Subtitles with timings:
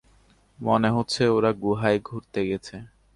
[0.59, 2.75] মনে হচ্ছে ওরা গুহায় ঘুরতে গেছে।